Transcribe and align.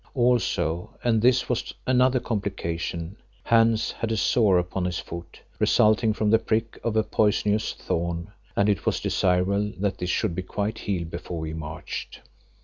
Also, 0.15 0.97
and 1.03 1.21
this 1.21 1.47
was 1.47 1.75
another 1.85 2.19
complication—Hans 2.19 3.91
had 3.91 4.11
a 4.11 4.17
sore 4.17 4.57
upon 4.57 4.85
his 4.85 4.97
foot, 4.97 5.39
resulting 5.59 6.11
from 6.11 6.31
the 6.31 6.39
prick 6.39 6.79
of 6.83 6.95
a 6.97 7.03
poisonous 7.03 7.73
thorn, 7.73 8.31
and 8.55 8.67
it 8.67 8.87
was 8.87 8.99
desirable 8.99 9.71
that 9.77 9.99
this 9.99 10.09
should 10.09 10.33
be 10.33 10.41
quite 10.41 10.79
healed 10.79 11.11
before 11.11 11.37
we 11.41 11.53
marched. 11.53 12.19